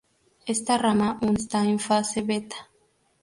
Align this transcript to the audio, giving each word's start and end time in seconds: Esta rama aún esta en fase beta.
Esta 0.47 0.79
rama 0.85 1.09
aún 1.21 1.35
esta 1.41 1.59
en 1.71 1.77
fase 1.85 2.19
beta. 2.29 2.59